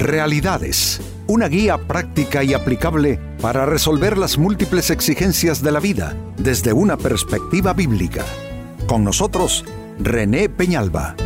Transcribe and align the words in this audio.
Realidades, 0.00 0.98
una 1.26 1.46
guía 1.46 1.76
práctica 1.76 2.42
y 2.42 2.54
aplicable 2.54 3.20
para 3.42 3.66
resolver 3.66 4.16
las 4.16 4.38
múltiples 4.38 4.88
exigencias 4.88 5.62
de 5.62 5.72
la 5.72 5.78
vida 5.78 6.16
desde 6.38 6.72
una 6.72 6.96
perspectiva 6.96 7.74
bíblica. 7.74 8.24
Con 8.86 9.04
nosotros, 9.04 9.62
René 9.98 10.48
Peñalba. 10.48 11.16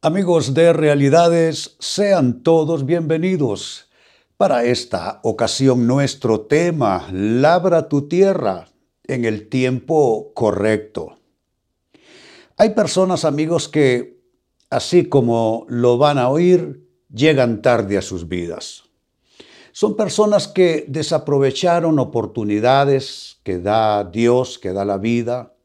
Amigos 0.00 0.54
de 0.54 0.72
Realidades, 0.72 1.74
sean 1.80 2.44
todos 2.44 2.86
bienvenidos. 2.86 3.90
Para 4.36 4.62
esta 4.62 5.18
ocasión 5.24 5.88
nuestro 5.88 6.42
tema, 6.42 7.08
Labra 7.10 7.88
tu 7.88 8.06
tierra 8.06 8.68
en 9.02 9.24
el 9.24 9.48
tiempo 9.48 10.30
correcto. 10.32 11.23
Hay 12.56 12.70
personas, 12.70 13.24
amigos, 13.24 13.68
que, 13.68 14.22
así 14.70 15.06
como 15.08 15.66
lo 15.68 15.98
van 15.98 16.18
a 16.18 16.28
oír, 16.28 16.88
llegan 17.12 17.62
tarde 17.62 17.98
a 17.98 18.02
sus 18.02 18.28
vidas. 18.28 18.84
Son 19.72 19.96
personas 19.96 20.46
que 20.46 20.84
desaprovecharon 20.86 21.98
oportunidades 21.98 23.40
que 23.42 23.58
da 23.58 24.04
Dios, 24.04 24.60
que 24.60 24.72
da 24.72 24.84
la 24.84 24.98
vida. 24.98 25.56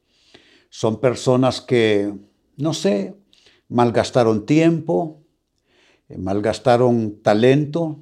Son 0.71 0.99
personas 0.99 1.61
que, 1.61 2.11
no 2.57 2.73
sé, 2.73 3.15
malgastaron 3.67 4.47
tiempo, 4.47 5.21
eh, 6.07 6.17
malgastaron 6.17 7.21
talento, 7.21 7.99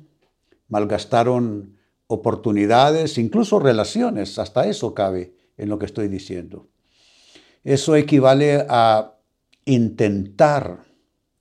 malgastaron 0.69 1.77
oportunidades, 2.07 3.17
incluso 3.17 3.59
relaciones, 3.59 4.39
hasta 4.39 4.65
eso 4.65 4.93
cabe 4.93 5.33
en 5.57 5.67
lo 5.67 5.77
que 5.77 5.87
estoy 5.87 6.07
diciendo. 6.07 6.69
Eso 7.67 7.97
equivale 7.97 8.65
a 8.69 9.17
intentar 9.65 10.85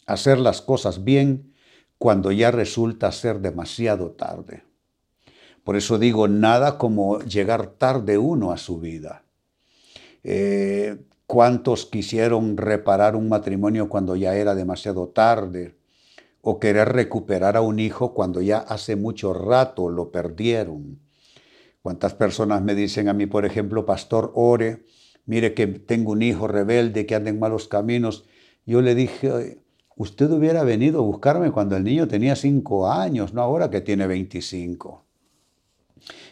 hacer 0.06 0.40
las 0.40 0.60
cosas 0.60 1.04
bien 1.04 1.54
cuando 1.98 2.32
ya 2.32 2.50
resulta 2.50 3.12
ser 3.12 3.38
demasiado 3.38 4.10
tarde. 4.10 4.64
Por 5.62 5.76
eso 5.76 6.00
digo, 6.00 6.26
nada 6.26 6.78
como 6.78 7.20
llegar 7.20 7.68
tarde 7.68 8.18
uno 8.18 8.50
a 8.50 8.56
su 8.56 8.80
vida. 8.80 9.22
Eh, 10.24 10.96
¿Cuántos 11.28 11.86
quisieron 11.86 12.56
reparar 12.56 13.14
un 13.14 13.28
matrimonio 13.28 13.88
cuando 13.88 14.16
ya 14.16 14.34
era 14.34 14.56
demasiado 14.56 15.06
tarde? 15.06 15.76
O 16.40 16.58
querer 16.58 16.88
recuperar 16.88 17.56
a 17.56 17.60
un 17.60 17.78
hijo 17.78 18.14
cuando 18.14 18.40
ya 18.40 18.58
hace 18.58 18.96
mucho 18.96 19.32
rato 19.32 19.88
lo 19.88 20.10
perdieron. 20.10 20.98
¿Cuántas 21.82 22.14
personas 22.14 22.62
me 22.62 22.74
dicen 22.74 23.08
a 23.08 23.12
mí, 23.12 23.26
por 23.26 23.46
ejemplo, 23.46 23.86
pastor, 23.86 24.32
ore 24.34 24.82
mire 25.26 25.54
que 25.54 25.66
tengo 25.66 26.12
un 26.12 26.22
hijo 26.22 26.48
rebelde 26.48 27.04
que 27.06 27.14
anda 27.14 27.30
en 27.30 27.38
malos 27.38 27.68
caminos. 27.68 28.24
Yo 28.64 28.80
le 28.80 28.94
dije, 28.94 29.58
usted 29.96 30.30
hubiera 30.30 30.64
venido 30.64 31.00
a 31.00 31.02
buscarme 31.02 31.50
cuando 31.50 31.76
el 31.76 31.84
niño 31.84 32.08
tenía 32.08 32.36
cinco 32.36 32.90
años, 32.90 33.34
no 33.34 33.42
ahora 33.42 33.70
que 33.70 33.80
tiene 33.80 34.06
25. 34.06 35.04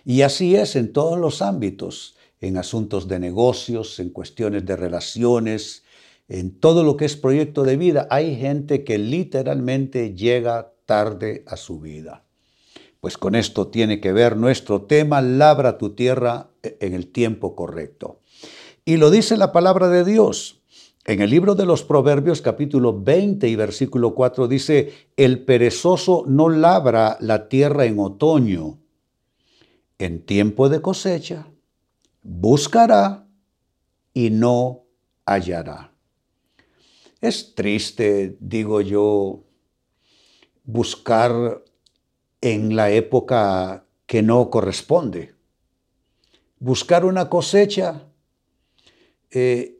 Y 0.04 0.22
así 0.22 0.56
es 0.56 0.76
en 0.76 0.92
todos 0.92 1.18
los 1.18 1.42
ámbitos, 1.42 2.16
en 2.40 2.56
asuntos 2.56 3.08
de 3.08 3.18
negocios, 3.18 3.98
en 3.98 4.10
cuestiones 4.10 4.64
de 4.64 4.76
relaciones, 4.76 5.84
en 6.28 6.58
todo 6.58 6.82
lo 6.84 6.96
que 6.96 7.04
es 7.04 7.16
proyecto 7.16 7.64
de 7.64 7.76
vida. 7.76 8.06
Hay 8.10 8.36
gente 8.36 8.84
que 8.84 8.98
literalmente 8.98 10.14
llega 10.14 10.72
tarde 10.86 11.44
a 11.46 11.56
su 11.56 11.80
vida. 11.80 12.24
Pues 13.00 13.18
con 13.18 13.34
esto 13.34 13.68
tiene 13.68 14.00
que 14.00 14.12
ver 14.12 14.36
nuestro 14.36 14.82
tema, 14.82 15.20
labra 15.20 15.76
tu 15.78 15.94
tierra 15.94 16.50
en 16.62 16.94
el 16.94 17.08
tiempo 17.08 17.54
correcto. 17.54 18.20
Y 18.84 18.98
lo 18.98 19.10
dice 19.10 19.38
la 19.38 19.50
palabra 19.50 19.88
de 19.88 20.04
Dios. 20.04 20.60
En 21.06 21.22
el 21.22 21.30
libro 21.30 21.54
de 21.54 21.64
los 21.64 21.82
Proverbios 21.84 22.42
capítulo 22.42 23.00
20 23.00 23.48
y 23.48 23.56
versículo 23.56 24.14
4 24.14 24.46
dice, 24.46 25.08
el 25.16 25.42
perezoso 25.44 26.24
no 26.26 26.50
labra 26.50 27.16
la 27.20 27.48
tierra 27.48 27.86
en 27.86 27.98
otoño. 27.98 28.78
En 29.98 30.24
tiempo 30.24 30.68
de 30.68 30.82
cosecha, 30.82 31.46
buscará 32.22 33.26
y 34.12 34.28
no 34.28 34.84
hallará. 35.24 35.92
Es 37.22 37.54
triste, 37.54 38.36
digo 38.38 38.82
yo, 38.82 39.44
buscar 40.64 41.62
en 42.42 42.76
la 42.76 42.90
época 42.90 43.86
que 44.04 44.22
no 44.22 44.50
corresponde. 44.50 45.34
Buscar 46.58 47.06
una 47.06 47.30
cosecha 47.30 48.08
eh, 49.34 49.78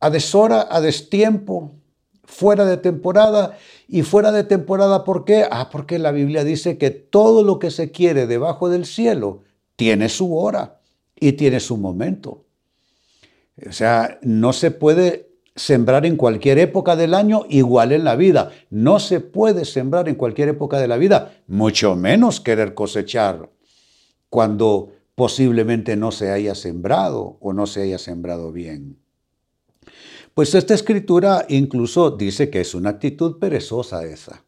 a 0.00 0.10
deshora, 0.10 0.66
a 0.70 0.80
destiempo, 0.80 1.76
fuera 2.24 2.64
de 2.64 2.76
temporada. 2.76 3.56
¿Y 3.86 4.02
fuera 4.02 4.32
de 4.32 4.44
temporada 4.44 5.04
por 5.04 5.24
qué? 5.24 5.46
Ah, 5.50 5.68
porque 5.70 5.98
la 5.98 6.10
Biblia 6.10 6.42
dice 6.42 6.78
que 6.78 6.90
todo 6.90 7.42
lo 7.42 7.58
que 7.58 7.70
se 7.70 7.90
quiere 7.90 8.26
debajo 8.26 8.68
del 8.68 8.86
cielo 8.86 9.42
tiene 9.76 10.08
su 10.08 10.36
hora 10.36 10.80
y 11.14 11.32
tiene 11.32 11.60
su 11.60 11.76
momento. 11.76 12.44
O 13.68 13.72
sea, 13.72 14.18
no 14.22 14.52
se 14.52 14.70
puede 14.70 15.30
sembrar 15.54 16.04
en 16.06 16.16
cualquier 16.16 16.58
época 16.58 16.96
del 16.96 17.14
año, 17.14 17.44
igual 17.48 17.92
en 17.92 18.04
la 18.04 18.16
vida. 18.16 18.50
No 18.70 18.98
se 18.98 19.20
puede 19.20 19.64
sembrar 19.64 20.08
en 20.08 20.16
cualquier 20.16 20.48
época 20.48 20.80
de 20.80 20.88
la 20.88 20.96
vida, 20.96 21.34
mucho 21.46 21.94
menos 21.94 22.40
querer 22.40 22.74
cosechar 22.74 23.50
cuando 24.28 24.93
posiblemente 25.14 25.96
no 25.96 26.10
se 26.10 26.30
haya 26.30 26.54
sembrado 26.54 27.38
o 27.40 27.52
no 27.52 27.66
se 27.66 27.82
haya 27.82 27.98
sembrado 27.98 28.52
bien. 28.52 28.98
Pues 30.34 30.54
esta 30.54 30.74
escritura 30.74 31.46
incluso 31.48 32.10
dice 32.10 32.50
que 32.50 32.60
es 32.60 32.74
una 32.74 32.90
actitud 32.90 33.38
perezosa 33.38 34.04
esa, 34.04 34.44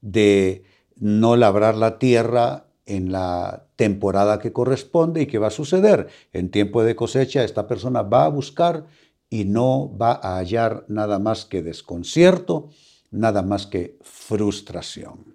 de 0.00 0.64
no 0.96 1.36
labrar 1.36 1.76
la 1.76 1.98
tierra 1.98 2.66
en 2.86 3.12
la 3.12 3.68
temporada 3.76 4.40
que 4.40 4.52
corresponde 4.52 5.22
y 5.22 5.26
que 5.26 5.38
va 5.38 5.46
a 5.48 5.50
suceder. 5.50 6.08
En 6.32 6.50
tiempo 6.50 6.82
de 6.82 6.96
cosecha 6.96 7.44
esta 7.44 7.68
persona 7.68 8.02
va 8.02 8.24
a 8.24 8.28
buscar 8.28 8.86
y 9.30 9.44
no 9.44 9.96
va 9.96 10.12
a 10.12 10.38
hallar 10.38 10.84
nada 10.88 11.18
más 11.18 11.44
que 11.44 11.62
desconcierto, 11.62 12.70
nada 13.10 13.42
más 13.42 13.66
que 13.66 13.98
frustración. 14.02 15.31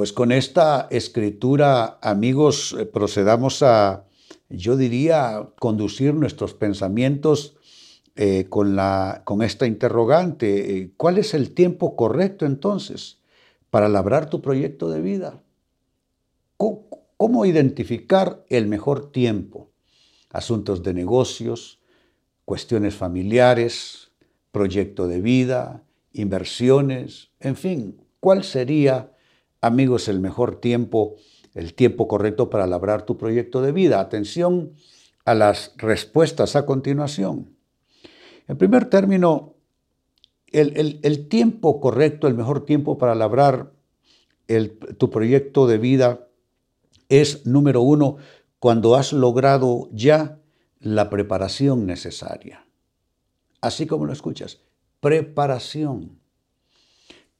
Pues 0.00 0.14
con 0.14 0.32
esta 0.32 0.88
escritura, 0.90 1.98
amigos, 2.00 2.74
eh, 2.80 2.86
procedamos 2.86 3.62
a, 3.62 4.06
yo 4.48 4.78
diría, 4.78 5.50
conducir 5.58 6.14
nuestros 6.14 6.54
pensamientos 6.54 7.58
eh, 8.16 8.46
con, 8.48 8.76
la, 8.76 9.20
con 9.26 9.42
esta 9.42 9.66
interrogante. 9.66 10.78
Eh, 10.78 10.92
¿Cuál 10.96 11.18
es 11.18 11.34
el 11.34 11.52
tiempo 11.52 11.96
correcto 11.96 12.46
entonces 12.46 13.18
para 13.68 13.90
labrar 13.90 14.30
tu 14.30 14.40
proyecto 14.40 14.88
de 14.88 15.02
vida? 15.02 15.42
¿Cómo, 16.56 17.44
identificar 17.44 18.42
el 18.48 18.68
mejor 18.68 19.12
tiempo? 19.12 19.70
Asuntos 20.30 20.82
de 20.82 20.94
negocios, 20.94 21.78
cuestiones 22.46 22.94
familiares, 22.94 24.12
proyecto 24.50 25.06
de 25.08 25.20
vida, 25.20 25.84
inversiones, 26.14 27.32
en 27.38 27.54
fin, 27.54 28.00
¿cuál 28.18 28.44
sería 28.44 29.12
amigos, 29.60 30.08
el 30.08 30.20
mejor 30.20 30.60
tiempo, 30.60 31.16
el 31.54 31.74
tiempo 31.74 32.08
correcto 32.08 32.50
para 32.50 32.66
labrar 32.66 33.04
tu 33.04 33.16
proyecto 33.16 33.62
de 33.62 33.72
vida. 33.72 34.00
Atención 34.00 34.72
a 35.24 35.34
las 35.34 35.74
respuestas 35.76 36.56
a 36.56 36.66
continuación. 36.66 37.56
En 38.48 38.56
primer 38.56 38.86
término, 38.86 39.54
el, 40.52 41.28
tiempo 41.28 41.80
correcto, 41.80 42.26
el 42.26 42.34
mejor 42.34 42.64
tiempo 42.64 42.98
para 42.98 43.14
labrar 43.14 43.72
tu 44.98 45.10
proyecto 45.10 45.66
de 45.66 45.78
vida 45.78 46.26
es, 47.08 47.46
número 47.46 47.82
uno, 47.82 48.16
cuando 48.58 48.96
has 48.96 49.12
logrado 49.12 49.88
ya 49.92 50.40
la 50.80 51.08
preparación 51.10 51.86
necesaria. 51.86 52.66
Así 53.60 53.86
como 53.86 54.06
lo 54.06 54.12
escuchas, 54.12 54.60
preparación. 55.00 56.18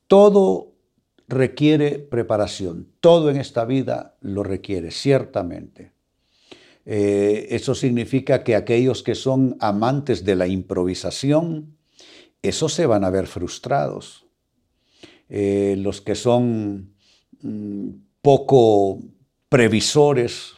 Todo 0.06 0.69
requiere 1.30 1.98
preparación. 1.98 2.88
Todo 3.00 3.30
en 3.30 3.36
esta 3.36 3.64
vida 3.64 4.16
lo 4.20 4.42
requiere, 4.42 4.90
ciertamente. 4.90 5.92
Eh, 6.84 7.46
eso 7.50 7.74
significa 7.74 8.42
que 8.42 8.56
aquellos 8.56 9.02
que 9.02 9.14
son 9.14 9.56
amantes 9.60 10.24
de 10.24 10.34
la 10.34 10.48
improvisación, 10.48 11.76
esos 12.42 12.72
se 12.72 12.86
van 12.86 13.04
a 13.04 13.10
ver 13.10 13.26
frustrados. 13.26 14.26
Eh, 15.28 15.76
los 15.78 16.00
que 16.00 16.16
son 16.16 16.94
mm, 17.42 17.90
poco 18.20 18.98
previsores, 19.48 20.54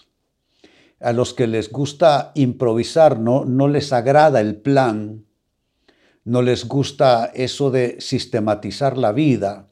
a 1.01 1.13
los 1.13 1.35
que 1.35 1.47
les 1.47 1.71
gusta 1.71 2.33
improvisar, 2.35 3.19
no, 3.19 3.45
no 3.45 3.69
les 3.69 3.93
agrada 3.93 4.41
el 4.41 4.57
plan, 4.57 5.27
no 6.25 6.41
les 6.41 6.67
gusta 6.67 7.31
eso 7.35 7.71
de 7.73 8.01
sistematizar 8.01 8.97
la 8.97 9.11
vida, 9.13 9.72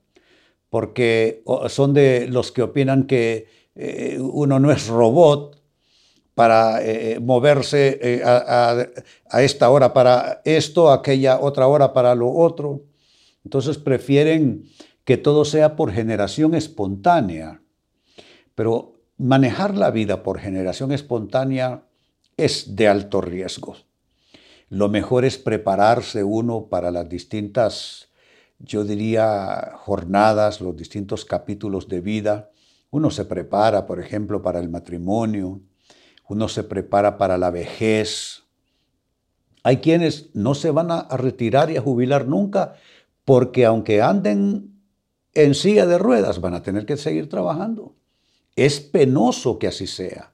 porque 0.71 1.43
son 1.69 1.93
de 1.93 2.29
los 2.29 2.53
que 2.53 2.63
opinan 2.63 3.07
que 3.07 3.49
eh, 3.75 4.19
uno 4.21 4.59
no 4.59 4.71
es 4.71 4.87
robot 4.87 5.61
para 6.35 6.83
eh, 6.83 7.13
eh, 7.13 7.21
moverse 7.21 8.23
a, 8.25 8.87
a, 9.29 9.43
esta 9.43 9.69
hora 9.69 9.93
para 9.93 10.41
esto, 10.45 10.91
aquella 10.91 11.41
otra 11.41 11.67
hora 11.67 11.93
para 11.93 12.15
lo 12.15 12.31
otro. 12.33 12.85
Entonces 13.45 13.79
prefieren 13.79 14.65
que 15.05 15.17
todo 15.17 15.45
sea 15.45 15.77
por 15.77 15.93
generación 15.93 16.55
espontánea. 16.55 17.63
Pero 18.55 18.95
manejar 19.19 19.77
la 19.77 19.91
vida 19.91 20.23
por 20.23 20.39
generación 20.39 20.93
espontánea 20.93 21.83
es 22.37 22.77
de 22.77 22.89
alto 22.89 23.21
riesgo. 23.21 23.77
Lo 24.69 24.89
mejor 24.89 25.25
es 25.25 25.37
prepararse 25.37 26.23
uno 26.23 26.67
para 26.67 26.91
las 26.91 27.09
distintas, 27.09 28.10
yo 28.61 28.85
diría, 28.85 29.73
jornadas, 29.77 30.61
los 30.61 30.77
distintos 30.77 31.25
capítulos 31.25 31.89
de 31.89 32.01
vida. 32.01 32.51
Uno 32.91 33.11
se 33.11 33.25
prepara, 33.25 33.87
por 33.87 34.01
ejemplo, 34.01 34.43
para 34.43 34.61
el 34.61 34.69
matrimonio, 34.69 35.61
uno 36.29 36.49
se 36.49 36.63
prepara 36.63 37.19
para 37.19 37.39
la 37.39 37.51
vejez. 37.51 38.45
Hay 39.63 39.79
quienes 39.79 40.31
no 40.35 40.55
se 40.55 40.71
van 40.71 40.91
a 40.91 41.09
retirar 41.17 41.71
y 41.71 41.77
a 41.77 41.83
jubilar 41.83 42.27
nunca 42.27 42.75
porque 43.25 43.65
aunque 43.65 44.03
anden 44.03 44.71
en 45.35 45.55
silla 45.55 45.87
de 45.87 45.99
ruedas 45.99 46.41
van 46.41 46.55
a 46.55 46.63
tener 46.63 46.87
que 46.87 46.97
seguir 46.97 47.29
trabajando. 47.29 47.95
Es 48.57 48.81
penoso 48.81 49.59
que 49.59 49.69
así 49.69 49.87
sea, 49.87 50.33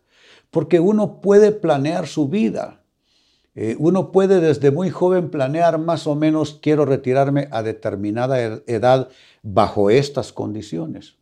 porque 0.50 0.80
uno 0.80 1.20
puede 1.20 1.52
planear 1.52 2.06
su 2.06 2.28
vida. 2.28 2.82
Eh, 3.58 3.74
uno 3.78 4.12
puede 4.12 4.40
desde 4.40 4.70
muy 4.70 4.90
joven 4.90 5.30
planear 5.30 5.78
más 5.78 6.06
o 6.06 6.14
menos 6.14 6.58
quiero 6.60 6.84
retirarme 6.84 7.48
a 7.50 7.62
determinada 7.62 8.38
edad 8.66 9.08
bajo 9.42 9.88
estas 9.88 10.34
condiciones. 10.34 11.16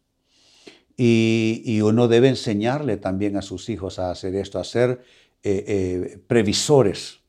Y, 0.96 1.80
uno 1.80 2.08
debe 2.08 2.28
enseñarle 2.28 2.96
también 2.96 3.36
a 3.36 3.42
sus 3.42 3.68
hijos 3.68 3.98
a 3.98 4.10
hacer 4.10 4.34
esto, 4.36 4.58
a 4.58 4.64
ser 4.64 5.02
eh, 5.42 5.64
eh, 5.66 6.18
previsores 6.26 7.20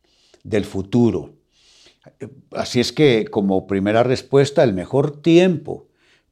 del 0.43 0.65
futuro. 0.65 1.33
Así 2.51 2.79
es 2.79 2.91
que 2.91 3.25
como 3.25 3.67
primera 3.67 4.03
respuesta, 4.03 4.63
el 4.63 4.73
mejor 4.73 5.21
tiempo 5.21 5.87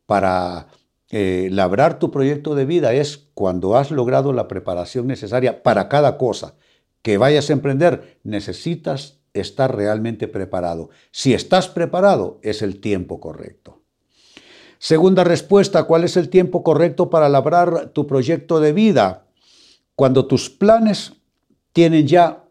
para 0.06 0.68
labrar 1.12 2.00
tu 2.00 2.10
proyecto 2.10 2.56
de 2.56 2.66
vida 2.66 2.92
es 2.94 3.30
cuando 3.36 3.78
has 3.78 3.92
logrado 3.92 4.34
la 4.34 4.48
preparación 4.48 5.06
necesaria 5.06 5.62
para 5.62 5.88
cada 5.88 6.18
cosa 6.18 6.56
que 7.04 7.20
vayas 7.20 7.52
a 7.52 7.54
emprender. 7.54 8.20
Necesitas 8.24 9.20
estar 9.34 9.76
realmente 9.76 10.28
preparado. 10.28 10.90
Si 11.12 11.36
estás 11.36 11.68
preparado, 11.68 12.40
es 12.42 12.64
el 12.64 12.80
tiempo 12.80 13.20
correcto. 13.20 13.82
Segunda 14.80 15.24
respuesta, 15.24 15.84
¿cuál 15.84 16.04
es 16.04 16.18
el 16.18 16.30
tiempo 16.30 16.64
correcto 16.64 17.10
para 17.10 17.30
labrar 17.30 17.90
tu 17.90 18.08
proyecto 18.08 18.60
de 18.60 18.74
vida? 18.74 19.28
Cuando 19.96 20.26
tus 20.26 20.50
planes 20.50 21.14
tienen 21.72 22.08
ya 22.08 22.44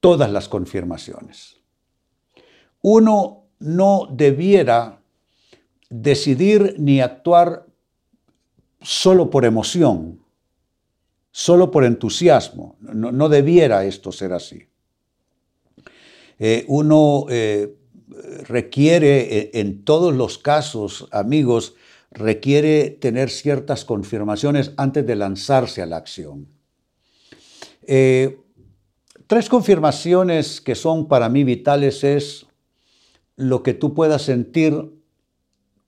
todas 0.00 0.30
las 0.30 0.48
confirmaciones. 0.48 1.56
Uno 2.82 3.44
no 3.58 4.08
debiera 4.10 5.00
decidir 5.90 6.76
ni 6.78 7.00
actuar 7.00 7.66
solo 8.80 9.30
por 9.30 9.44
emoción, 9.44 10.20
solo 11.30 11.70
por 11.70 11.84
entusiasmo. 11.84 12.76
No, 12.80 13.28
debiera 13.28 13.84
esto 13.84 14.12
ser 14.12 14.32
así. 14.32 14.66
Eh, 16.38 16.64
uno 16.68 17.26
eh, 17.28 17.74
requiere, 18.48 19.38
eh, 19.38 19.50
en 19.54 19.84
todos 19.84 20.14
los 20.14 20.38
casos, 20.38 21.08
amigos, 21.10 21.74
requiere 22.10 22.90
tener 22.90 23.30
ciertas 23.30 23.84
confirmaciones 23.84 24.72
antes 24.76 25.06
de 25.06 25.16
lanzarse 25.16 25.82
a 25.82 25.86
la 25.86 25.96
acción. 25.96 26.48
Eh, 27.86 28.38
tres 29.26 29.48
confirmaciones 29.48 30.60
que 30.60 30.74
son 30.74 31.08
para 31.08 31.28
mí 31.28 31.44
vitales 31.44 32.04
es 32.04 32.46
lo 33.36 33.62
que 33.62 33.74
tú 33.74 33.94
puedas 33.94 34.22
sentir 34.22 34.90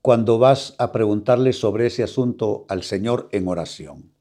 cuando 0.01 0.39
vas 0.39 0.75
a 0.79 0.91
preguntarle 0.91 1.53
sobre 1.53 1.87
ese 1.87 2.03
asunto 2.03 2.65
al 2.67 2.83
Señor 2.83 3.29
en 3.31 3.47
oración. 3.47 4.12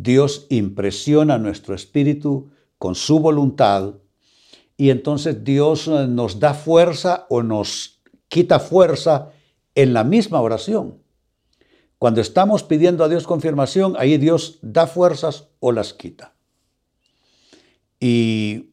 Dios 0.00 0.46
impresiona 0.48 1.38
nuestro 1.38 1.74
espíritu 1.74 2.50
con 2.78 2.94
su 2.94 3.18
voluntad 3.18 3.94
y 4.76 4.90
entonces 4.90 5.42
Dios 5.42 5.88
eh, 5.88 6.06
nos 6.06 6.38
da 6.38 6.54
fuerza 6.54 7.26
o 7.28 7.42
nos 7.42 8.00
quita 8.28 8.60
fuerza 8.60 9.32
en 9.74 9.92
la 9.92 10.04
misma 10.04 10.40
oración. 10.40 11.02
Cuando 11.98 12.20
estamos 12.20 12.62
pidiendo 12.62 13.02
a 13.02 13.08
Dios 13.08 13.26
confirmación, 13.26 13.96
ahí 13.98 14.18
Dios 14.18 14.60
da 14.62 14.86
fuerzas 14.86 15.48
o 15.58 15.72
las 15.72 15.94
quita. 15.94 16.32
Y 17.98 18.70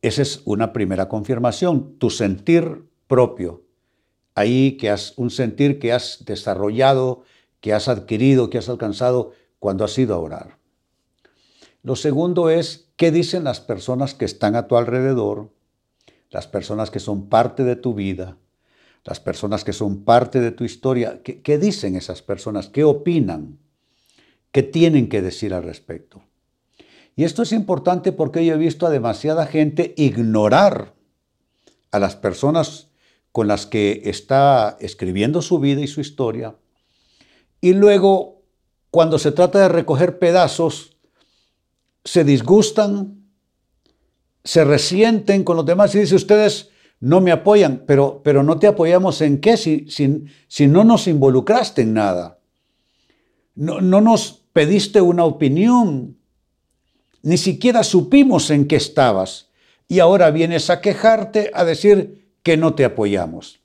esa 0.00 0.22
es 0.22 0.40
una 0.46 0.72
primera 0.72 1.10
confirmación, 1.10 1.98
tu 1.98 2.08
sentir 2.08 2.88
propio. 3.06 3.62
Ahí 4.34 4.78
que 4.78 4.88
has 4.88 5.12
un 5.18 5.28
sentir 5.28 5.78
que 5.78 5.92
has 5.92 6.24
desarrollado, 6.24 7.24
que 7.60 7.74
has 7.74 7.88
adquirido, 7.88 8.48
que 8.48 8.56
has 8.56 8.70
alcanzado 8.70 9.32
cuando 9.66 9.84
has 9.84 9.98
ido 9.98 10.14
a 10.14 10.20
orar. 10.20 10.58
Lo 11.82 11.96
segundo 11.96 12.50
es 12.50 12.92
qué 12.94 13.10
dicen 13.10 13.42
las 13.42 13.58
personas 13.58 14.14
que 14.14 14.24
están 14.24 14.54
a 14.54 14.68
tu 14.68 14.76
alrededor, 14.76 15.50
las 16.30 16.46
personas 16.46 16.92
que 16.92 17.00
son 17.00 17.28
parte 17.28 17.64
de 17.64 17.74
tu 17.74 17.92
vida, 17.92 18.36
las 19.04 19.18
personas 19.18 19.64
que 19.64 19.72
son 19.72 20.04
parte 20.04 20.38
de 20.38 20.52
tu 20.52 20.62
historia. 20.62 21.20
¿Qué, 21.24 21.58
dicen 21.58 21.96
esas 21.96 22.22
personas? 22.22 22.68
¿Qué 22.68 22.84
opinan? 22.84 23.58
¿Qué 24.52 24.62
tienen 24.62 25.08
que 25.08 25.20
decir 25.20 25.52
al 25.52 25.64
respecto? 25.64 26.22
Y 27.16 27.24
esto 27.24 27.42
es 27.42 27.50
importante 27.50 28.12
porque 28.12 28.46
yo 28.46 28.54
he 28.54 28.58
visto 28.58 28.86
a 28.86 28.90
demasiada 28.90 29.46
gente 29.46 29.94
ignorar 29.96 30.94
a 31.90 31.98
las 31.98 32.14
personas 32.14 32.86
con 33.32 33.48
las 33.48 33.66
que 33.66 34.02
está 34.04 34.76
escribiendo 34.78 35.42
su 35.42 35.58
vida 35.58 35.80
y 35.80 35.88
su 35.88 36.00
historia. 36.00 36.54
Y 37.60 37.72
luego, 37.72 38.35
cuando 38.90 39.18
se 39.18 39.32
trata 39.32 39.60
de 39.60 39.68
recoger 39.68 40.18
pedazos, 40.18 40.96
se 42.04 42.24
disgustan, 42.24 43.26
se 44.44 44.64
resienten 44.64 45.44
con 45.44 45.56
los 45.56 45.66
demás 45.66 45.94
y 45.94 46.00
dice, 46.00 46.14
ustedes 46.14 46.70
no 47.00 47.20
me 47.20 47.32
apoyan, 47.32 47.84
pero, 47.86 48.22
pero 48.22 48.42
no 48.42 48.58
te 48.58 48.66
apoyamos 48.66 49.20
en 49.20 49.40
qué 49.40 49.56
si, 49.56 49.86
si, 49.88 50.66
no 50.66 50.84
nos 50.84 51.08
involucraste 51.08 51.82
en 51.82 51.94
nada. 51.94 52.38
No, 53.54 53.80
no 53.80 54.00
nos 54.00 54.44
pediste 54.52 55.00
una 55.00 55.24
opinión, 55.24 56.16
ni 57.22 57.36
siquiera 57.36 57.82
supimos 57.82 58.50
en 58.50 58.66
qué 58.68 58.76
estabas 58.76 59.50
y 59.88 59.98
ahora 59.98 60.30
vienes 60.30 60.70
a 60.70 60.80
quejarte, 60.80 61.50
a 61.54 61.64
decir 61.64 62.30
que 62.42 62.56
no 62.56 62.74
te 62.74 62.84
apoyamos. 62.84 63.60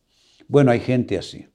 Bueno, 0.48 0.72
hay 0.72 0.80
gente 0.80 1.18
así. 1.18 1.51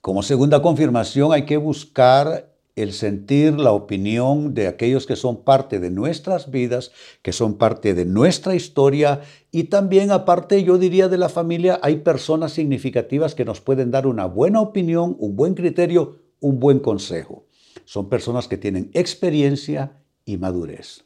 Como 0.00 0.22
segunda 0.22 0.62
confirmación 0.62 1.32
hay 1.32 1.44
que 1.44 1.56
buscar 1.56 2.54
el 2.76 2.92
sentir 2.92 3.58
la 3.58 3.72
opinión 3.72 4.54
de 4.54 4.68
aquellos 4.68 5.06
que 5.06 5.16
son 5.16 5.42
parte 5.42 5.80
de 5.80 5.90
nuestras 5.90 6.52
vidas, 6.52 6.92
que 7.22 7.32
son 7.32 7.58
parte 7.58 7.92
de 7.92 8.04
nuestra 8.04 8.54
historia 8.54 9.22
y 9.50 9.64
también 9.64 10.12
aparte 10.12 10.62
yo 10.62 10.78
diría 10.78 11.08
de 11.08 11.18
la 11.18 11.28
familia 11.28 11.80
hay 11.82 11.96
personas 11.96 12.52
significativas 12.52 13.34
que 13.34 13.44
nos 13.44 13.60
pueden 13.60 13.90
dar 13.90 14.06
una 14.06 14.26
buena 14.26 14.60
opinión, 14.60 15.16
un 15.18 15.34
buen 15.34 15.54
criterio, 15.54 16.18
un 16.38 16.60
buen 16.60 16.78
consejo. 16.78 17.46
Son 17.84 18.08
personas 18.08 18.46
que 18.46 18.56
tienen 18.58 18.90
experiencia 18.94 20.00
y 20.24 20.36
madurez. 20.36 21.04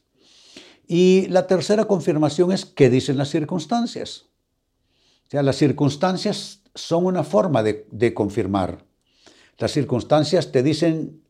Y 0.87 1.27
la 1.29 1.47
tercera 1.47 1.85
confirmación 1.85 2.51
es 2.51 2.65
qué 2.65 2.91
dicen 2.91 3.17
las 3.17 3.29
circunstancias. 3.29 4.25
O 5.27 5.31
sea, 5.31 5.41
las 5.41 5.55
circunstancias 5.55 6.62
son 6.75 7.05
una 7.05 7.23
forma 7.23 7.63
de, 7.63 8.13
confirmar. 8.13 8.85
Las 9.57 9.71
circunstancias 9.71 10.51
te 10.51 10.63
dicen 10.63 11.21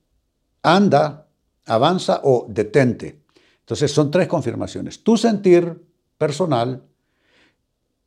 anda, 0.62 1.28
avanza 1.66 2.22
o 2.24 2.46
detente. 2.50 3.22
Entonces 3.60 3.92
son 3.92 4.12
tres 4.12 4.28
confirmaciones. 4.28 5.04
Tu 5.04 5.18
sentir 5.18 5.84
personal. 6.18 6.84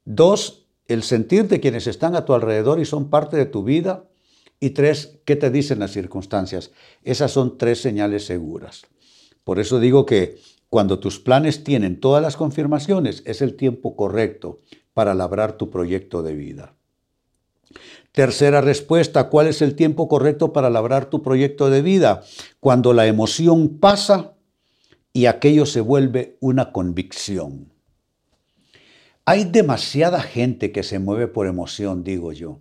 Dos, 0.05 0.67
el 0.89 1.03
sentir 1.03 1.49
de 1.49 1.61
quienes 1.61 1.87
están 1.87 2.17
a 2.17 2.25
tu 2.25 2.33
alrededor 2.33 2.81
y 2.81 2.85
son 2.85 3.11
parte 3.11 3.37
de 3.37 3.47
tu 3.47 3.63
vida. 3.63 4.05
Y 4.61 4.71
tres, 4.71 5.19
¿qué 5.25 5.37
te 5.37 5.51
dicen 5.51 5.79
las 5.79 5.93
circunstancias? 5.93 6.71
Esas 7.03 7.33
son 7.33 7.59
tres 7.59 7.83
señales 7.83 8.25
seguras. 8.25 8.87
Por 9.45 9.59
eso 9.59 9.79
digo 9.79 10.07
que 10.07 10.39
cuando 10.69 10.99
tus 10.99 11.21
planes 11.21 11.63
tienen 11.63 12.01
todas 12.01 12.23
las 12.23 12.37
confirmaciones, 12.37 13.23
es 13.27 13.43
el 13.43 13.55
tiempo 13.55 13.97
correcto 13.97 14.61
para 14.95 15.15
labrar 15.15 15.57
tu 15.57 15.71
proyecto 15.71 16.23
de 16.23 16.35
vida. 16.35 16.75
Tercera 18.13 18.61
respuesta, 18.61 19.29
¿cuál 19.29 19.47
es 19.47 19.61
el 19.61 19.75
tiempo 19.75 20.09
correcto 20.09 20.53
para 20.53 20.71
labrar 20.71 21.11
tu 21.11 21.23
proyecto 21.23 21.69
de 21.69 21.83
vida? 21.83 22.23
Cuando 22.61 22.93
la 22.93 23.07
emoción 23.07 23.79
pasa 23.79 24.33
y 25.13 25.27
aquello 25.27 25.67
se 25.67 25.81
vuelve 25.81 26.39
una 26.41 26.73
convicción. 26.73 27.73
Hay 29.25 29.45
demasiada 29.45 30.21
gente 30.23 30.73
que 30.73 30.83
se 30.83 30.99
mueve 30.99 31.27
por 31.27 31.47
emoción, 31.47 32.05
digo 32.05 32.33
yo. 32.33 32.61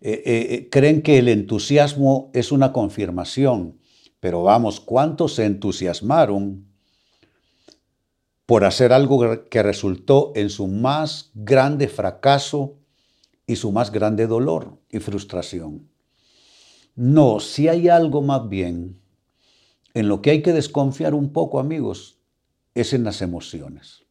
Eh, 0.00 0.22
eh, 0.24 0.46
eh, 0.54 0.68
creen 0.70 1.02
que 1.02 1.18
el 1.18 1.28
entusiasmo 1.28 2.30
es 2.32 2.52
una 2.52 2.72
confirmación, 2.72 3.78
Pero 4.20 4.42
vamos, 4.42 4.80
¿cuántos 4.80 5.34
se 5.34 5.44
entusiasmaron 5.44 6.66
por 8.46 8.64
hacer 8.64 8.92
algo 8.92 9.44
que 9.48 9.62
resultó 9.62 10.32
en 10.34 10.50
su 10.50 10.66
más 10.66 11.30
grande 11.34 11.86
fracaso 11.86 12.78
y 13.48 13.56
su 13.56 13.72
más 13.72 13.90
grande 13.90 14.28
dolor 14.28 14.78
y 14.90 15.00
frustración? 15.00 15.88
No, 16.94 17.40
si 17.40 17.66
hay 17.66 17.88
algo 17.88 18.22
más 18.22 18.48
bien 18.48 19.00
en 19.94 20.06
lo 20.06 20.22
que 20.22 20.30
hay 20.30 20.42
que 20.42 20.52
desconfiar 20.52 21.14
un 21.14 21.32
poco, 21.32 21.58
amigos, 21.58 22.20
es 22.74 22.92
en 22.92 23.02
las 23.02 23.22
emociones. 23.22 24.04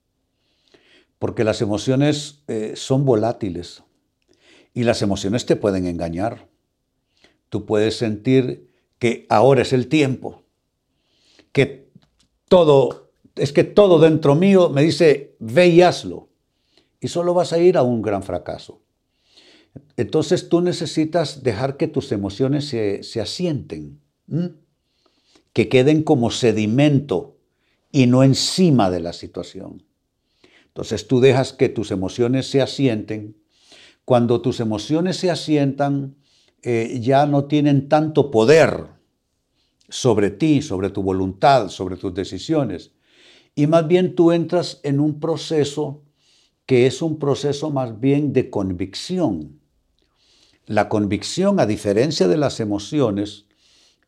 Porque 1.20 1.44
las 1.44 1.62
emociones 1.62 2.44
eh, 2.48 2.74
son 2.76 3.06
volátiles 3.06 3.84
y 4.74 4.84
las 4.84 5.02
emociones 5.02 5.46
te 5.46 5.56
pueden 5.56 5.86
engañar. 5.86 6.50
Tú 7.50 7.66
puedes 7.66 7.98
sentir 7.98 8.70
que 9.00 9.26
ahora 9.30 9.62
es 9.62 9.72
el 9.72 9.88
tiempo, 9.88 10.44
que 11.52 11.92
todo, 12.50 13.12
es 13.36 13.54
que 13.54 13.64
todo 13.64 14.00
dentro 14.00 14.36
mío 14.36 14.70
me 14.70 14.82
dice, 14.82 15.36
ve 15.40 15.68
y 15.68 15.82
hazlo. 15.82 16.30
Y 17.00 17.10
solo 17.10 17.34
vas 17.34 17.54
a 17.54 17.60
ir 17.60 17.78
a 17.78 17.84
un 17.84 18.02
gran 18.02 18.24
fracaso. 18.24 18.82
Entonces 19.96 20.50
tú 20.50 20.62
necesitas 20.62 21.44
dejar 21.44 21.78
que 21.78 21.88
tus 21.88 22.12
emociones 22.12 22.66
se, 22.68 23.22
asienten, 23.22 24.00
que 25.54 25.70
queden 25.70 26.04
como 26.04 26.32
sedimento 26.32 27.38
y 27.92 28.08
no 28.08 28.24
encima 28.24 28.90
de 28.90 29.00
la 29.00 29.14
situación. 29.14 29.84
Entonces 30.68 31.08
tú 31.08 31.20
dejas 31.20 31.54
que 31.54 31.70
tus 31.70 31.92
emociones 31.92 32.48
se 32.48 32.62
asienten. 32.62 33.36
Cuando 34.06 34.42
tus 34.42 34.60
emociones 34.60 35.18
se 35.18 35.32
asientan, 35.32 36.16
eh, 36.62 37.00
ya 37.02 37.26
no 37.26 37.46
tienen 37.46 37.90
tanto 37.90 38.30
poder 38.30 38.88
sobre 39.90 40.30
ti, 40.30 40.62
sobre 40.62 40.90
tu 40.90 41.02
voluntad, 41.02 41.70
sobre 41.70 41.98
tus 41.98 42.14
decisiones. 42.14 42.92
Y 43.56 43.68
más 43.68 43.88
bien 43.88 44.16
tú 44.16 44.32
entras 44.32 44.80
en 44.84 45.00
un 45.00 45.20
proceso 45.20 46.04
que 46.68 46.86
es 46.86 47.02
un 47.02 47.18
proceso 47.18 47.72
más 47.72 48.00
bien 48.00 48.34
de 48.34 48.50
convicción. 48.50 49.60
La 50.68 50.90
convicción, 50.90 51.62
a 51.62 51.66
diferencia 51.66 52.28
de 52.28 52.36
las 52.36 52.60
emociones, 52.60 53.46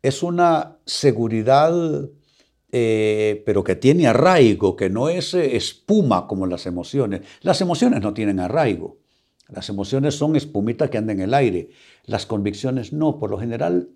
es 0.01 0.23
una 0.23 0.77
seguridad, 0.85 1.73
eh, 2.73 3.43
pero 3.45 3.63
que 3.63 3.77
tiene 3.77 4.07
arraigo, 4.07 4.75
que 4.75 4.89
no 4.89 5.07
es 5.07 5.33
eh, 5.33 5.55
espuma 5.55 6.27
como 6.27 6.45
las 6.47 6.65
emociones. 6.65 7.21
Las 7.41 7.61
emociones 7.61 8.01
no 8.01 8.13
tienen 8.13 8.41
arraigo. 8.41 8.97
Las 9.47 9.69
emociones 9.69 10.15
son 10.15 10.35
espumita 10.35 10.89
que 10.89 10.97
anda 10.97 11.13
en 11.13 11.21
el 11.21 11.33
aire. 11.33 11.69
Las 12.05 12.25
convicciones 12.25 12.91
no. 12.91 13.19
Por 13.19 13.31
lo 13.31 13.39
general, 13.39 13.89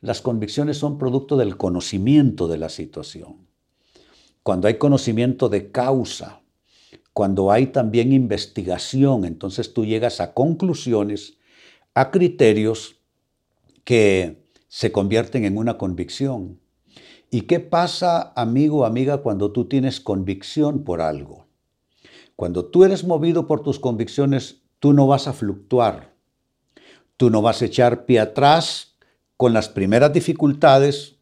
las 0.00 0.20
convicciones 0.20 0.78
son 0.78 0.98
producto 0.98 1.36
del 1.36 1.56
conocimiento 1.56 2.48
de 2.48 2.58
la 2.58 2.70
situación. 2.70 3.46
Cuando 4.42 4.66
hay 4.66 4.78
conocimiento 4.78 5.48
de 5.48 5.70
causa, 5.70 6.42
cuando 7.12 7.52
hay 7.52 7.68
también 7.68 8.12
investigación, 8.12 9.24
entonces 9.24 9.72
tú 9.72 9.84
llegas 9.84 10.20
a 10.20 10.34
conclusiones 10.34 11.36
a 11.94 12.10
criterios 12.10 12.96
que 13.84 14.46
se 14.68 14.92
convierten 14.92 15.44
en 15.44 15.56
una 15.56 15.78
convicción. 15.78 16.60
¿Y 17.30 17.42
qué 17.42 17.60
pasa, 17.60 18.32
amigo 18.36 18.78
o 18.78 18.84
amiga, 18.84 19.18
cuando 19.18 19.52
tú 19.52 19.66
tienes 19.66 20.00
convicción 20.00 20.84
por 20.84 21.00
algo? 21.00 21.46
Cuando 22.36 22.64
tú 22.64 22.84
eres 22.84 23.04
movido 23.04 23.46
por 23.46 23.62
tus 23.62 23.78
convicciones, 23.78 24.62
tú 24.78 24.92
no 24.92 25.06
vas 25.06 25.28
a 25.28 25.32
fluctuar. 25.32 26.14
Tú 27.16 27.30
no 27.30 27.42
vas 27.42 27.62
a 27.62 27.66
echar 27.66 28.06
pie 28.06 28.20
atrás 28.20 28.96
con 29.36 29.52
las 29.52 29.68
primeras 29.68 30.12
dificultades 30.12 31.16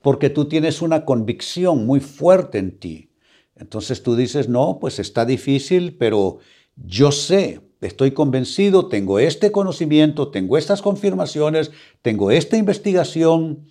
porque 0.00 0.30
tú 0.30 0.46
tienes 0.46 0.82
una 0.82 1.04
convicción 1.04 1.86
muy 1.86 2.00
fuerte 2.00 2.58
en 2.58 2.78
ti. 2.78 3.10
Entonces 3.54 4.02
tú 4.02 4.16
dices, 4.16 4.48
no, 4.48 4.78
pues 4.80 4.98
está 4.98 5.24
difícil, 5.24 5.96
pero 5.96 6.38
yo 6.76 7.12
sé, 7.12 7.60
estoy 7.82 8.12
convencido, 8.12 8.88
tengo 8.88 9.18
este 9.18 9.52
conocimiento, 9.52 10.30
tengo 10.30 10.56
estas 10.56 10.80
confirmaciones, 10.82 11.72
tengo 12.00 12.30
esta 12.30 12.56
investigación, 12.56 13.66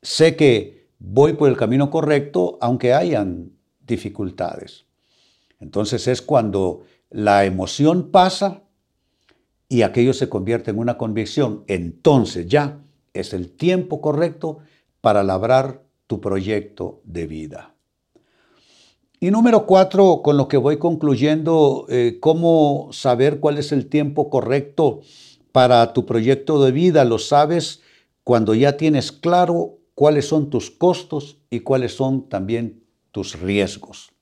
sé 0.00 0.36
que 0.36 0.88
voy 0.98 1.34
por 1.34 1.48
el 1.48 1.56
camino 1.56 1.90
correcto, 1.90 2.58
aunque 2.60 2.94
hayan 2.94 3.52
dificultades. 3.86 4.86
Entonces 5.60 6.06
es 6.06 6.22
cuando 6.22 6.82
la 7.10 7.44
emoción 7.44 8.10
pasa 8.10 8.62
y 9.68 9.82
aquello 9.82 10.12
se 10.14 10.28
convierte 10.28 10.70
en 10.70 10.78
una 10.78 10.96
convicción. 10.96 11.64
Entonces 11.66 12.46
ya 12.46 12.80
es 13.12 13.32
el 13.32 13.50
tiempo 13.50 14.00
correcto 14.00 14.58
para 15.00 15.22
labrar 15.22 15.82
tu 16.06 16.20
proyecto 16.20 17.00
de 17.04 17.26
vida. 17.26 17.74
Y 19.20 19.32
número 19.32 19.66
cuatro, 19.66 20.22
con 20.22 20.36
lo 20.36 20.46
que 20.46 20.58
voy 20.58 20.78
concluyendo, 20.78 21.86
eh, 21.88 22.18
cómo 22.20 22.90
saber 22.92 23.40
cuál 23.40 23.58
es 23.58 23.72
el 23.72 23.88
tiempo 23.88 24.30
correcto 24.30 25.00
para 25.50 25.92
tu 25.92 26.06
proyecto 26.06 26.62
de 26.62 26.70
vida. 26.70 27.04
Lo 27.04 27.18
sabes 27.18 27.82
cuando 28.22 28.54
ya 28.54 28.76
tienes 28.76 29.10
claro 29.10 29.78
cuáles 29.96 30.28
son 30.28 30.50
tus 30.50 30.70
costos 30.70 31.38
y 31.50 31.60
cuáles 31.60 31.96
son 31.96 32.28
también 32.28 32.84
tus 33.10 33.40
riesgos. 33.40 34.12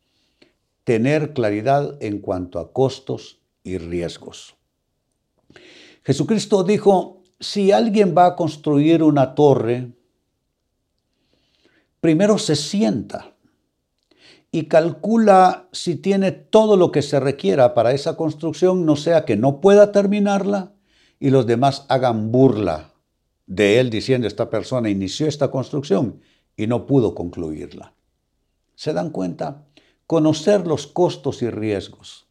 Tener 0.85 1.35
claridad 1.35 1.99
en 2.01 2.21
cuanto 2.21 2.59
a 2.59 2.73
costos 2.73 3.41
y 3.65 3.77
riesgos. 3.77 4.55
Jesucristo 6.05 6.65
dijo, 6.65 7.23
si 7.39 7.71
alguien 7.71 8.15
va 8.17 8.29
a 8.29 8.37
construir 8.37 9.03
una 9.03 9.35
torre, 9.35 9.93
primero 12.01 12.39
se 12.39 12.57
sienta 12.57 13.36
y 14.57 14.69
calcula 14.69 15.69
si 15.73 15.97
tiene 15.97 16.33
todo 16.33 16.79
lo 16.79 16.91
que 16.91 17.03
se 17.03 17.21
requiera 17.21 17.75
para 17.75 17.93
esa 17.93 18.17
construcción, 18.17 18.87
no 18.87 18.97
sea 18.97 19.27
que 19.27 19.37
no 19.37 19.61
pueda 19.61 19.93
terminarla 19.93 20.73
y 21.21 21.29
los 21.29 21.47
demás 21.47 21.85
hagan 21.91 22.33
burla 22.33 22.95
de 23.45 23.81
él 23.81 23.91
diciendo 23.91 24.27
esta 24.27 24.49
persona 24.49 24.89
inició 24.89 25.27
esta 25.27 25.51
construcción 25.51 26.23
y 26.57 26.69
no 26.69 26.87
pudo 26.87 27.15
concluirla. 27.15 27.93
¿Se 28.77 28.95
dan 28.95 29.11
cuenta? 29.11 29.67
Conocer 30.07 30.67
los 30.67 30.87
costos 30.87 31.43
y 31.43 31.51
riesgos. 31.51 32.27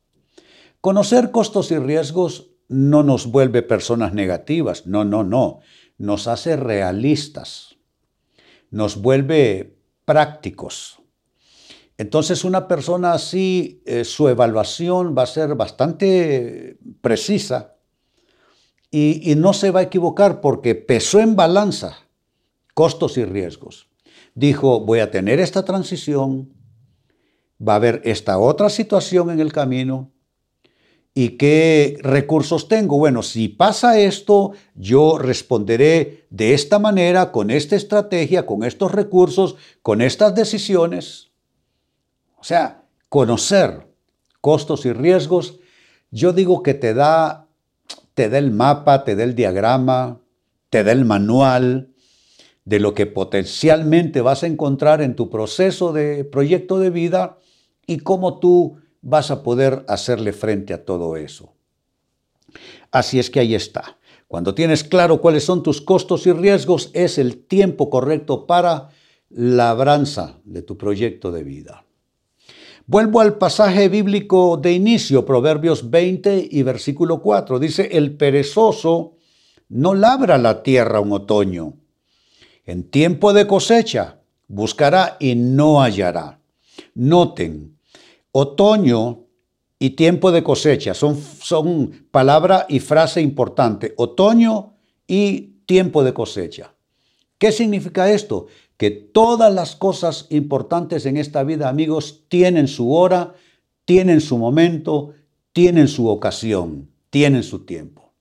Conocer 0.82 1.30
costos 1.30 1.70
y 1.70 1.78
riesgos 1.78 2.50
no 2.68 3.04
nos 3.04 3.28
vuelve 3.28 3.62
personas 3.62 4.16
negativas, 4.16 4.88
no, 4.88 5.06
no, 5.06 5.24
no, 5.24 5.60
nos 6.00 6.28
hace 6.28 6.56
realistas, 6.56 7.76
nos 8.72 9.00
vuelve 9.00 9.78
prácticos 10.06 11.05
entonces 11.98 12.44
una 12.44 12.68
persona 12.68 13.14
así, 13.14 13.82
eh, 13.86 14.04
su 14.04 14.28
evaluación 14.28 15.16
va 15.18 15.24
a 15.24 15.28
ser 15.28 15.56
bastante 15.56 16.78
precisa 17.02 17.76
y, 18.92 19.32
y 19.32 19.36
no 19.36 19.54
se 19.54 19.72
va 19.72 19.82
a 19.82 19.84
equivocar 19.84 20.42
porque 20.42 20.76
pesó 20.76 21.20
en 21.20 21.36
balanza 21.36 21.98
costos 22.74 23.18
y 23.18 23.26
riesgos. 23.26 23.90
Dijo, 24.34 24.82
voy 24.82 25.00
a 25.00 25.12
tener 25.12 25.40
esta 25.40 25.64
transición, 25.64 26.54
va 27.66 27.74
a 27.74 27.78
haber 27.78 28.02
esta 28.04 28.38
otra 28.38 28.70
situación 28.70 29.30
en 29.30 29.40
el 29.40 29.54
camino, 29.54 30.12
¿Y 31.18 31.38
qué 31.38 31.98
recursos 32.02 32.68
tengo? 32.68 32.98
Bueno, 32.98 33.24
si 33.24 33.48
pasa 33.48 33.98
esto, 33.98 34.52
yo 34.76 35.18
responderé 35.18 36.28
de 36.30 36.54
esta 36.54 36.78
manera, 36.78 37.32
con 37.32 37.52
esta 37.52 37.78
estrategia, 37.78 38.46
con 38.46 38.66
estos 38.66 38.92
recursos, 38.92 39.56
con 39.82 40.02
estas 40.02 40.36
decisiones. 40.36 41.32
Sea, 42.46 42.84
conocer 43.10 43.88
costos 44.40 44.86
y 44.86 44.94
riesgos, 44.94 45.58
yo 46.12 46.32
digo 46.32 46.62
que 46.62 46.76
te 46.76 46.94
da, 46.94 47.48
te 48.14 48.30
da 48.30 48.38
el 48.38 48.52
mapa, 48.52 49.04
te 49.04 49.16
da 49.16 49.24
el 49.24 49.34
diagrama, 49.34 50.22
te 50.70 50.84
da 50.84 50.92
el 50.92 51.06
manual 51.06 51.90
de 52.64 52.80
lo 52.80 52.94
que 52.94 53.08
potencialmente 53.08 54.22
vas 54.22 54.44
a 54.44 54.46
encontrar 54.46 55.02
en 55.02 55.16
tu 55.16 55.28
proceso 55.32 55.92
de 55.92 56.24
proyecto 56.24 56.78
de 56.78 56.92
vida 56.92 57.40
y 57.88 57.98
cómo 57.98 58.38
tú 58.38 58.78
vas 59.02 59.32
a 59.32 59.42
poder 59.42 59.84
hacerle 59.88 60.32
frente 60.32 60.76
a 60.76 60.86
todo 60.86 61.18
eso. 61.18 61.56
Así 62.92 63.18
es 63.18 63.32
que 63.32 63.40
ahí 63.40 63.56
está. 63.56 63.98
Cuando 64.28 64.54
tienes 64.54 64.84
claro 64.84 65.20
cuáles 65.20 65.46
son 65.46 65.64
tus 65.64 65.82
costos 65.82 66.28
y 66.28 66.32
riesgos, 66.32 66.92
es 66.94 67.18
el 67.18 67.44
tiempo 67.48 67.90
correcto 67.90 68.46
para 68.46 68.90
labranza 69.32 70.38
de 70.44 70.62
tu 70.62 70.78
proyecto 70.78 71.32
de 71.32 71.44
vida. 71.44 71.85
Vuelvo 72.88 73.20
al 73.20 73.40
pasaje 73.40 73.90
bíblico 73.90 74.58
de 74.58 74.72
inicio, 74.74 75.26
Proverbios 75.26 75.90
20 75.90 76.50
y 76.52 76.62
versículo 76.62 77.20
4. 77.20 77.58
Dice, 77.58 77.90
el 77.94 78.16
perezoso 78.16 79.16
no 79.70 79.96
labra 79.96 80.38
la 80.38 80.62
tierra 80.62 81.00
un 81.00 81.12
otoño. 81.14 81.74
En 82.64 82.84
tiempo 82.92 83.34
de 83.34 83.48
cosecha 83.48 84.20
buscará 84.48 85.18
y 85.20 85.34
no 85.34 85.82
hallará. 85.82 86.40
Noten, 86.94 87.76
otoño 88.32 89.24
y 89.80 89.92
tiempo 89.92 90.32
de 90.32 90.44
cosecha 90.44 90.94
son, 90.94 91.20
son 91.20 92.08
palabra 92.12 92.68
y 92.70 92.82
frase 92.82 93.20
importante. 93.20 93.96
Otoño 93.98 94.76
y 95.08 95.56
tiempo 95.66 96.04
de 96.04 96.14
cosecha. 96.14 96.76
¿Qué 97.40 97.52
significa 97.52 98.12
esto? 98.12 98.46
Que 98.78 98.92
todas 98.92 99.54
las 99.54 99.76
cosas 99.76 100.28
importantes 100.30 101.06
en 101.06 101.18
esta 101.18 101.44
vida, 101.44 101.70
amigos, 101.70 102.26
tienen 102.28 102.68
su 102.68 102.94
hora, 102.94 103.34
tienen 103.86 104.22
su 104.22 104.38
momento, 104.38 105.14
tienen 105.54 105.88
su 105.88 106.08
ocasión, 106.08 106.92
tienen 107.10 107.44
su 107.44 107.66
tiempo. 107.66 108.14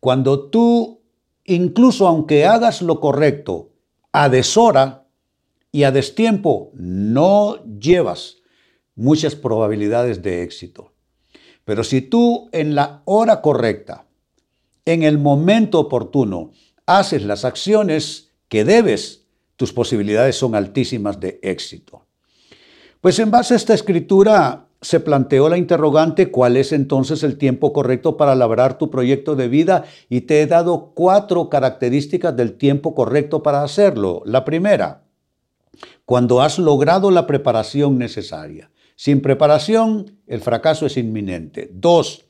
Cuando 0.00 0.48
tú, 0.48 1.02
incluso 1.44 2.06
aunque 2.06 2.46
hagas 2.46 2.80
lo 2.80 3.00
correcto, 3.00 3.72
a 4.12 4.28
deshora 4.28 5.06
y 5.70 5.82
a 5.82 5.92
destiempo, 5.92 6.70
no 6.74 7.62
llevas 7.78 8.36
muchas 8.94 9.34
probabilidades 9.34 10.22
de 10.22 10.42
éxito. 10.42 10.94
Pero 11.66 11.84
si 11.84 12.00
tú 12.00 12.48
en 12.52 12.74
la 12.74 13.02
hora 13.04 13.42
correcta, 13.42 14.06
en 14.86 15.02
el 15.02 15.18
momento 15.18 15.80
oportuno, 15.80 16.52
haces 16.86 17.22
las 17.24 17.44
acciones 17.44 18.32
que 18.48 18.64
debes, 18.64 19.25
tus 19.56 19.72
posibilidades 19.72 20.36
son 20.36 20.54
altísimas 20.54 21.18
de 21.18 21.40
éxito. 21.42 22.06
Pues 23.00 23.18
en 23.18 23.30
base 23.30 23.54
a 23.54 23.56
esta 23.56 23.74
escritura 23.74 24.66
se 24.80 25.00
planteó 25.00 25.48
la 25.48 25.58
interrogante 25.58 26.30
cuál 26.30 26.56
es 26.56 26.72
entonces 26.72 27.22
el 27.22 27.38
tiempo 27.38 27.72
correcto 27.72 28.16
para 28.16 28.34
labrar 28.34 28.78
tu 28.78 28.90
proyecto 28.90 29.34
de 29.34 29.48
vida 29.48 29.84
y 30.08 30.22
te 30.22 30.42
he 30.42 30.46
dado 30.46 30.92
cuatro 30.94 31.48
características 31.48 32.36
del 32.36 32.54
tiempo 32.54 32.94
correcto 32.94 33.42
para 33.42 33.62
hacerlo. 33.62 34.22
La 34.26 34.44
primera, 34.44 35.04
cuando 36.04 36.40
has 36.40 36.58
logrado 36.58 37.10
la 37.10 37.26
preparación 37.26 37.98
necesaria. 37.98 38.70
Sin 38.94 39.20
preparación, 39.20 40.18
el 40.26 40.40
fracaso 40.40 40.86
es 40.86 40.96
inminente. 40.96 41.70
Dos, 41.72 42.24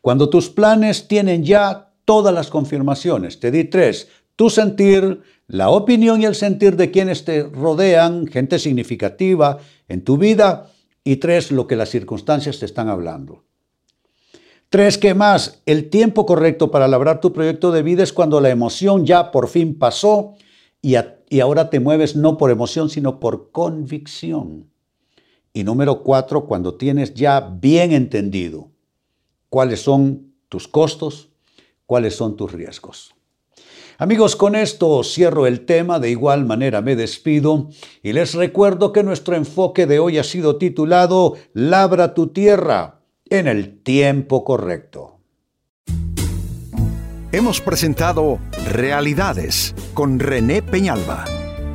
cuando 0.00 0.28
tus 0.28 0.50
planes 0.50 1.08
tienen 1.08 1.44
ya 1.44 1.92
todas 2.04 2.34
las 2.34 2.48
confirmaciones. 2.48 3.40
Te 3.40 3.50
di 3.50 3.64
tres, 3.64 4.08
tu 4.36 4.50
sentir, 4.50 5.22
la 5.52 5.68
opinión 5.68 6.22
y 6.22 6.24
el 6.24 6.34
sentir 6.34 6.76
de 6.76 6.90
quienes 6.90 7.26
te 7.26 7.42
rodean, 7.42 8.26
gente 8.26 8.58
significativa 8.58 9.58
en 9.86 10.02
tu 10.02 10.16
vida. 10.16 10.70
Y 11.04 11.16
tres, 11.16 11.52
lo 11.52 11.66
que 11.66 11.76
las 11.76 11.90
circunstancias 11.90 12.58
te 12.58 12.64
están 12.64 12.88
hablando. 12.88 13.44
Tres, 14.70 14.96
¿qué 14.96 15.12
más? 15.12 15.60
El 15.66 15.90
tiempo 15.90 16.24
correcto 16.24 16.70
para 16.70 16.88
labrar 16.88 17.20
tu 17.20 17.34
proyecto 17.34 17.70
de 17.70 17.82
vida 17.82 18.02
es 18.02 18.14
cuando 18.14 18.40
la 18.40 18.48
emoción 18.48 19.04
ya 19.04 19.30
por 19.30 19.46
fin 19.46 19.78
pasó 19.78 20.36
y, 20.80 20.94
y 21.28 21.40
ahora 21.40 21.68
te 21.68 21.80
mueves 21.80 22.16
no 22.16 22.38
por 22.38 22.50
emoción, 22.50 22.88
sino 22.88 23.20
por 23.20 23.50
convicción. 23.50 24.70
Y 25.52 25.64
número 25.64 26.02
cuatro, 26.02 26.46
cuando 26.46 26.76
tienes 26.76 27.12
ya 27.12 27.40
bien 27.40 27.92
entendido 27.92 28.70
cuáles 29.50 29.82
son 29.82 30.32
tus 30.48 30.66
costos, 30.66 31.28
cuáles 31.84 32.16
son 32.16 32.36
tus 32.36 32.52
riesgos. 32.52 33.14
Amigos, 33.98 34.36
con 34.36 34.54
esto 34.54 35.02
cierro 35.04 35.46
el 35.46 35.64
tema, 35.64 35.98
de 35.98 36.10
igual 36.10 36.44
manera 36.44 36.80
me 36.80 36.96
despido 36.96 37.68
y 38.02 38.12
les 38.12 38.34
recuerdo 38.34 38.92
que 38.92 39.02
nuestro 39.02 39.36
enfoque 39.36 39.86
de 39.86 39.98
hoy 39.98 40.18
ha 40.18 40.24
sido 40.24 40.56
titulado 40.56 41.36
Labra 41.52 42.14
tu 42.14 42.28
tierra 42.28 43.00
en 43.28 43.48
el 43.48 43.82
tiempo 43.82 44.44
correcto. 44.44 45.18
Hemos 47.32 47.60
presentado 47.62 48.38
Realidades 48.70 49.74
con 49.94 50.18
René 50.18 50.62
Peñalba. 50.62 51.24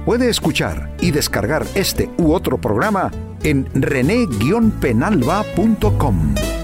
Puede 0.05 0.29
escuchar 0.29 0.95
y 1.01 1.09
descargar 1.11 1.65
este 1.73 2.11
u 2.17 2.33
otro 2.33 2.61
programa 2.61 3.11
en 3.43 3.67
rene-penalba.com. 3.73 6.56